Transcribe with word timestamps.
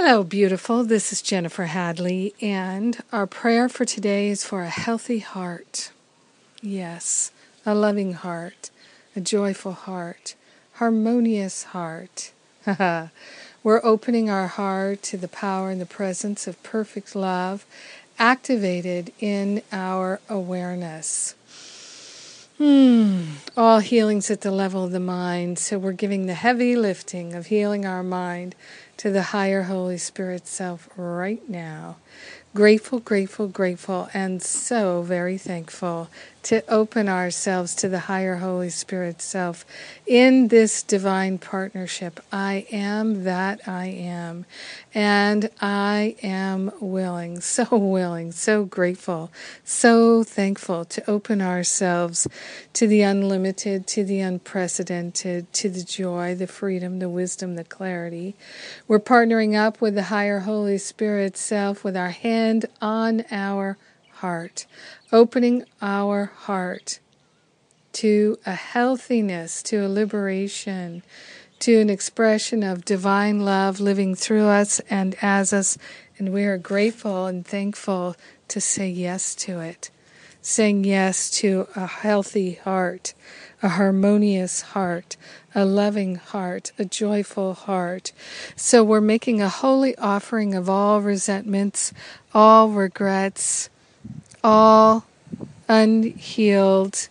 Hello, 0.00 0.22
beautiful. 0.22 0.84
This 0.84 1.12
is 1.12 1.20
Jennifer 1.20 1.64
Hadley, 1.64 2.32
and 2.40 3.02
our 3.10 3.26
prayer 3.26 3.68
for 3.68 3.84
today 3.84 4.28
is 4.28 4.44
for 4.44 4.62
a 4.62 4.68
healthy 4.68 5.18
heart. 5.18 5.90
Yes, 6.62 7.32
a 7.66 7.74
loving 7.74 8.12
heart, 8.12 8.70
a 9.16 9.20
joyful 9.20 9.72
heart, 9.72 10.36
harmonious 10.74 11.64
heart. 11.74 12.30
We're 13.64 13.84
opening 13.84 14.30
our 14.30 14.46
heart 14.46 15.02
to 15.02 15.16
the 15.16 15.26
power 15.26 15.68
and 15.68 15.80
the 15.80 15.84
presence 15.84 16.46
of 16.46 16.62
perfect 16.62 17.16
love 17.16 17.66
activated 18.20 19.12
in 19.18 19.62
our 19.72 20.20
awareness. 20.28 21.34
Hmm. 22.58 23.34
All 23.56 23.78
healings 23.78 24.32
at 24.32 24.40
the 24.40 24.50
level 24.50 24.82
of 24.82 24.90
the 24.90 24.98
mind. 24.98 25.60
So 25.60 25.78
we're 25.78 25.92
giving 25.92 26.26
the 26.26 26.34
heavy 26.34 26.74
lifting 26.74 27.32
of 27.32 27.46
healing 27.46 27.86
our 27.86 28.02
mind 28.02 28.56
to 28.96 29.10
the 29.12 29.22
higher 29.22 29.62
Holy 29.62 29.96
Spirit 29.96 30.48
self 30.48 30.88
right 30.96 31.48
now. 31.48 31.98
Grateful, 32.54 32.98
grateful, 32.98 33.46
grateful, 33.48 34.08
and 34.12 34.42
so 34.42 35.02
very 35.02 35.38
thankful 35.38 36.10
to 36.42 36.64
open 36.68 37.08
ourselves 37.08 37.74
to 37.76 37.88
the 37.88 38.00
higher 38.00 38.36
Holy 38.36 38.70
Spirit 38.70 39.22
self 39.22 39.66
in 40.06 40.48
this 40.48 40.82
divine 40.82 41.38
partnership. 41.38 42.20
I 42.32 42.66
am 42.72 43.24
that 43.24 43.60
I 43.68 43.86
am, 43.86 44.46
and 44.94 45.50
I 45.60 46.16
am 46.22 46.72
willing, 46.80 47.40
so 47.42 47.68
willing, 47.76 48.32
so 48.32 48.64
grateful, 48.64 49.30
so 49.64 50.24
thankful 50.24 50.84
to 50.86 51.10
open 51.10 51.42
ourselves 51.42 52.26
to 52.74 52.86
the 52.88 53.02
unlimited, 53.02 53.86
to 53.88 54.04
the 54.04 54.20
unprecedented, 54.20 55.52
to 55.52 55.68
the 55.68 55.84
joy, 55.84 56.34
the 56.34 56.46
freedom, 56.48 56.98
the 56.98 57.10
wisdom, 57.10 57.56
the 57.56 57.64
clarity. 57.64 58.34
We're 58.88 59.00
partnering 59.00 59.54
up 59.54 59.80
with 59.80 59.94
the 59.94 60.04
higher 60.04 60.40
Holy 60.40 60.78
Spirit 60.78 61.36
self 61.36 61.84
with 61.84 61.96
our 61.96 62.10
hand 62.38 62.66
on 62.80 63.24
our 63.32 63.76
heart, 64.20 64.64
opening 65.12 65.64
our 65.82 66.26
heart 66.46 67.00
to 67.92 68.38
a 68.46 68.54
healthiness, 68.54 69.60
to 69.60 69.84
a 69.84 69.88
liberation, 69.88 71.02
to 71.58 71.80
an 71.80 71.90
expression 71.90 72.62
of 72.62 72.84
divine 72.84 73.40
love 73.40 73.80
living 73.80 74.14
through 74.14 74.46
us 74.46 74.80
and 74.88 75.16
as 75.20 75.52
us. 75.52 75.76
And 76.16 76.32
we 76.32 76.44
are 76.44 76.58
grateful 76.58 77.26
and 77.26 77.44
thankful 77.44 78.14
to 78.46 78.60
say 78.60 78.88
yes 78.88 79.34
to 79.46 79.58
it. 79.58 79.90
Saying 80.40 80.84
yes 80.84 81.30
to 81.38 81.68
a 81.76 81.86
healthy 81.86 82.54
heart, 82.54 83.14
a 83.62 83.70
harmonious 83.70 84.62
heart, 84.62 85.16
a 85.54 85.64
loving 85.64 86.16
heart, 86.16 86.72
a 86.78 86.84
joyful 86.84 87.54
heart. 87.54 88.12
So 88.56 88.82
we're 88.82 89.00
making 89.00 89.42
a 89.42 89.48
holy 89.48 89.96
offering 89.98 90.54
of 90.54 90.70
all 90.70 91.00
resentments, 91.00 91.92
all 92.32 92.70
regrets, 92.70 93.68
all 94.42 95.04
unhealed 95.68 97.08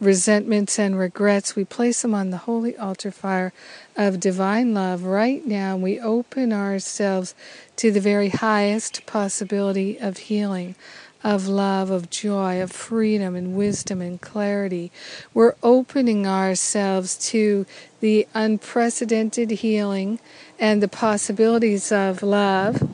resentments 0.00 0.78
and 0.78 0.98
regrets, 0.98 1.56
we 1.56 1.64
place 1.64 2.02
them 2.02 2.14
on 2.14 2.30
the 2.30 2.38
holy 2.38 2.76
altar 2.76 3.10
fire 3.10 3.52
of 3.96 4.20
divine 4.20 4.72
love 4.72 5.02
right 5.02 5.44
now. 5.44 5.76
We 5.76 5.98
open 5.98 6.52
ourselves 6.52 7.34
to 7.76 7.90
the 7.90 8.00
very 8.00 8.28
highest 8.28 9.04
possibility 9.06 9.98
of 9.98 10.18
healing, 10.18 10.76
of 11.24 11.48
love, 11.48 11.90
of 11.90 12.10
joy, 12.10 12.60
of 12.62 12.70
freedom 12.70 13.34
and 13.34 13.56
wisdom 13.56 14.00
and 14.00 14.20
clarity. 14.20 14.90
We're 15.34 15.54
opening 15.62 16.26
ourselves 16.26 17.16
to 17.30 17.66
the 18.00 18.26
unprecedented 18.34 19.50
healing 19.50 20.20
and 20.58 20.82
the 20.82 20.88
possibilities 20.88 21.90
of 21.90 22.22
love 22.22 22.88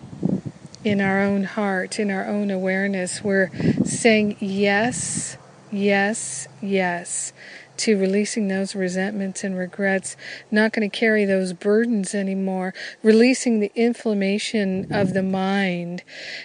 in 0.83 1.01
our 1.01 1.23
own 1.23 1.45
heart, 1.45 1.99
in 1.99 2.11
our 2.11 2.27
own 2.27 2.51
awareness. 2.51 3.23
We're 3.23 3.51
saying 3.85 4.37
yes, 4.41 5.37
yes, 5.71 6.47
yes 6.61 7.33
to 7.79 7.99
releasing 7.99 8.49
those 8.49 8.75
resentments 8.75 9.45
and 9.45 9.57
regrets, 9.57 10.17
not 10.51 10.73
going 10.73 10.89
to 10.89 10.97
carry 10.97 11.25
those 11.25 11.53
burdens 11.53 12.15
anymore, 12.15 12.75
releasing 13.03 13.61
the 13.61 13.73
inflammation 13.75 14.87
of 14.91 15.13
the 15.13 15.23
mind 15.23 16.03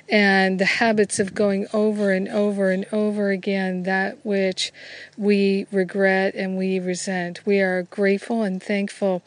and 0.08 0.60
the 0.60 0.66
habits 0.66 1.20
of 1.20 1.34
going 1.34 1.68
over 1.74 2.12
and 2.12 2.28
over 2.30 2.72
and 2.72 2.86
over 2.92 3.30
again 3.30 3.84
that 3.84 4.26
which 4.26 4.72
we 5.18 5.66
regret 5.72 6.36
and 6.36 6.58
we 6.58 6.80
resent. 6.80 7.46
We 7.46 7.60
are 7.62 7.84
grateful 7.84 8.44
and 8.44 8.62
thankful 8.62 9.24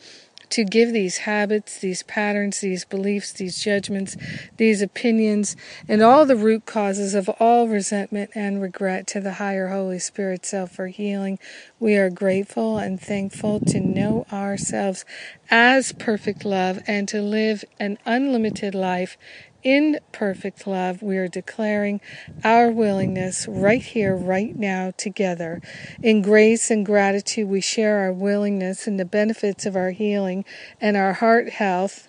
to 0.52 0.64
give 0.64 0.92
these 0.92 1.18
habits, 1.18 1.78
these 1.78 2.02
patterns, 2.02 2.60
these 2.60 2.84
beliefs, 2.84 3.32
these 3.32 3.58
judgments, 3.58 4.16
these 4.58 4.82
opinions, 4.82 5.56
and 5.88 6.02
all 6.02 6.26
the 6.26 6.36
root 6.36 6.66
causes 6.66 7.14
of 7.14 7.28
all 7.40 7.68
resentment 7.68 8.30
and 8.34 8.60
regret 8.60 9.06
to 9.06 9.20
the 9.20 9.34
higher 9.34 9.68
Holy 9.68 9.98
Spirit 9.98 10.44
self 10.44 10.70
for 10.70 10.88
healing. 10.88 11.38
We 11.80 11.96
are 11.96 12.10
grateful 12.10 12.76
and 12.76 13.00
thankful 13.00 13.60
to 13.60 13.80
know 13.80 14.26
ourselves 14.30 15.04
as 15.50 15.92
perfect 15.92 16.44
love 16.44 16.80
and 16.86 17.08
to 17.08 17.22
live 17.22 17.64
an 17.80 17.98
unlimited 18.04 18.74
life 18.74 19.16
in 19.62 20.00
perfect 20.10 20.66
love, 20.66 21.02
we 21.02 21.16
are 21.18 21.28
declaring 21.28 22.00
our 22.42 22.70
willingness 22.70 23.46
right 23.48 23.82
here, 23.82 24.16
right 24.16 24.56
now, 24.56 24.92
together. 24.96 25.60
In 26.02 26.22
grace 26.22 26.70
and 26.70 26.84
gratitude, 26.84 27.48
we 27.48 27.60
share 27.60 27.98
our 27.98 28.12
willingness 28.12 28.86
and 28.86 28.98
the 28.98 29.04
benefits 29.04 29.64
of 29.66 29.76
our 29.76 29.90
healing 29.90 30.44
and 30.80 30.96
our 30.96 31.14
heart 31.14 31.50
health 31.50 32.08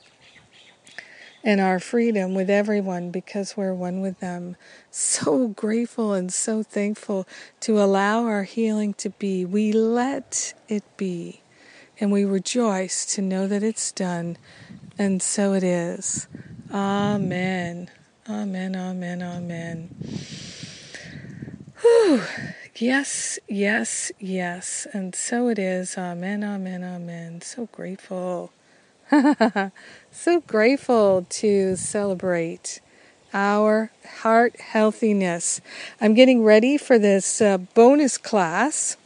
and 1.43 1.59
our 1.59 1.79
freedom 1.79 2.33
with 2.33 2.49
everyone 2.49 3.11
because 3.11 3.57
we're 3.57 3.73
one 3.73 4.01
with 4.01 4.19
them. 4.19 4.55
So 4.89 5.49
grateful 5.49 6.13
and 6.13 6.31
so 6.31 6.63
thankful 6.63 7.27
to 7.61 7.81
allow 7.81 8.23
our 8.25 8.43
healing 8.43 8.93
to 8.95 9.09
be. 9.09 9.45
We 9.45 9.73
let 9.73 10.53
it 10.69 10.83
be. 10.95 11.41
And 11.99 12.11
we 12.11 12.25
rejoice 12.25 13.05
to 13.13 13.21
know 13.21 13.45
that 13.47 13.61
it's 13.61 13.91
done. 13.91 14.37
And 14.97 15.21
so 15.21 15.53
it 15.53 15.63
is. 15.63 16.27
Amen. 16.73 17.91
Amen, 18.27 18.75
amen, 18.75 19.21
amen. 19.21 19.89
Whew. 21.81 22.23
Yes, 22.75 23.37
yes, 23.47 24.11
yes. 24.19 24.87
And 24.91 25.13
so 25.13 25.49
it 25.49 25.59
is. 25.59 25.97
Amen, 25.97 26.43
amen, 26.43 26.83
amen. 26.83 27.41
So 27.41 27.67
grateful. 27.71 28.51
so 30.11 30.41
grateful 30.47 31.27
to 31.29 31.75
celebrate 31.75 32.81
our 33.33 33.91
heart 34.21 34.59
healthiness. 34.59 35.61
I'm 36.01 36.15
getting 36.15 36.43
ready 36.43 36.77
for 36.77 36.97
this 36.97 37.41
uh, 37.41 37.59
bonus 37.59 38.17
class 38.17 38.97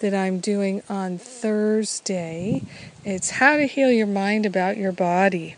that 0.00 0.14
I'm 0.14 0.40
doing 0.40 0.82
on 0.90 1.18
Thursday. 1.18 2.62
It's 3.04 3.30
how 3.30 3.56
to 3.56 3.66
heal 3.66 3.90
your 3.90 4.06
mind 4.06 4.44
about 4.44 4.76
your 4.76 4.92
body. 4.92 5.56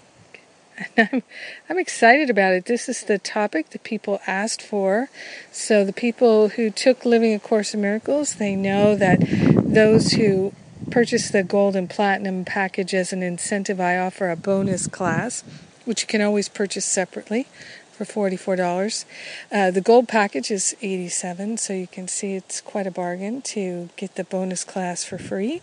I'm, 0.97 1.23
I'm 1.69 1.79
excited 1.79 2.31
about 2.31 2.53
it. 2.53 2.67
This 2.67 2.89
is 2.89 3.03
the 3.03 3.19
topic 3.19 3.71
that 3.71 3.85
people 3.85 4.21
asked 4.27 4.63
for. 4.63 5.09
So 5.53 5.85
the 5.85 5.93
people 5.93 6.51
who 6.51 6.71
took 6.71 7.05
Living 7.05 7.35
A 7.35 7.39
Course 7.39 7.75
in 7.75 7.81
Miracles, 7.81 8.35
they 8.35 8.57
know 8.57 8.95
that 8.97 9.19
those 9.65 10.13
who 10.13 10.53
purchase 10.91 11.31
the 11.31 11.43
gold 11.43 11.77
and 11.77 11.89
platinum 11.89 12.45
package 12.45 12.95
as 12.95 13.13
an 13.13 13.23
incentive, 13.23 13.81
I 13.81 13.99
offer 13.99 14.31
a 14.31 14.37
bonus 14.37 14.87
class, 14.87 15.45
which 15.85 16.03
you 16.03 16.07
can 16.07 16.23
always 16.23 16.49
purchase 16.49 16.85
separately 16.85 17.47
for 17.93 18.05
$44. 18.31 19.05
Uh, 19.53 19.71
the 19.71 19.81
gold 19.81 20.09
package 20.09 20.51
is 20.51 20.75
87 20.81 21.59
so 21.59 21.73
you 21.73 21.87
can 21.87 22.09
see 22.09 22.35
it's 22.35 22.61
quite 22.61 22.87
a 22.87 22.91
bargain 22.91 23.43
to 23.43 23.91
get 23.97 24.15
the 24.15 24.25
bonus 24.25 24.65
class 24.65 25.05
for 25.05 25.19
free. 25.19 25.61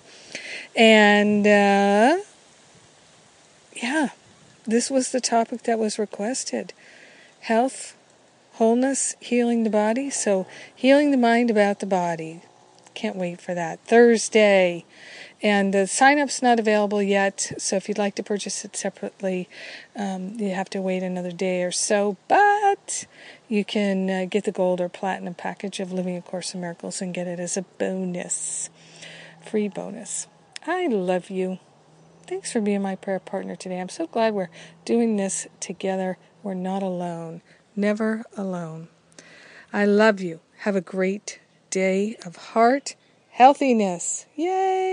And 0.75 1.45
uh, 1.47 2.19
yeah, 3.73 4.09
this 4.67 4.91
was 4.91 5.11
the 5.11 5.21
topic 5.21 5.63
that 5.63 5.79
was 5.79 5.97
requested 5.97 6.73
health, 7.41 7.95
wholeness, 8.53 9.15
healing 9.19 9.63
the 9.63 9.69
body. 9.69 10.09
So, 10.09 10.45
healing 10.75 11.11
the 11.11 11.17
mind 11.17 11.49
about 11.49 11.79
the 11.79 11.85
body. 11.85 12.41
Can't 12.93 13.15
wait 13.15 13.39
for 13.39 13.53
that. 13.53 13.79
Thursday. 13.85 14.83
And 15.41 15.73
the 15.73 15.85
sign 15.85 16.17
up's 16.19 16.41
not 16.41 16.59
available 16.59 17.01
yet, 17.01 17.53
so 17.59 17.75
if 17.75 17.87
you'd 17.87 17.99
like 17.99 18.15
to 18.15 18.23
purchase 18.23 18.65
it 18.65 18.75
separately, 18.75 19.47
um, 19.95 20.33
you 20.39 20.49
have 20.49 20.69
to 20.71 20.81
wait 20.81 21.03
another 21.03 21.31
day 21.31 21.61
or 21.61 21.71
so. 21.71 22.17
But 22.27 23.05
you 23.47 23.63
can 23.63 24.09
uh, 24.09 24.25
get 24.25 24.45
the 24.45 24.51
gold 24.51 24.81
or 24.81 24.89
platinum 24.89 25.35
package 25.35 25.79
of 25.79 25.93
Living 25.93 26.17
A 26.17 26.23
Course 26.23 26.55
in 26.55 26.61
Miracles 26.61 26.99
and 26.99 27.13
get 27.13 27.27
it 27.27 27.39
as 27.39 27.55
a 27.55 27.61
bonus, 27.61 28.71
free 29.45 29.67
bonus. 29.67 30.25
I 30.65 30.87
love 30.87 31.29
you. 31.29 31.59
Thanks 32.27 32.51
for 32.51 32.59
being 32.59 32.81
my 32.81 32.97
prayer 32.97 33.19
partner 33.19 33.55
today. 33.55 33.79
I'm 33.79 33.87
so 33.87 34.05
glad 34.05 34.33
we're 34.33 34.49
doing 34.83 35.15
this 35.15 35.47
together. 35.61 36.17
We're 36.43 36.55
not 36.55 36.83
alone, 36.83 37.41
never 37.73 38.25
alone. 38.35 38.89
I 39.71 39.85
love 39.85 40.19
you. 40.19 40.41
Have 40.59 40.75
a 40.75 40.81
great 40.81 41.39
day 41.69 42.17
of 42.25 42.35
heart 42.35 42.95
healthiness. 43.29 44.25
Yay! 44.35 44.86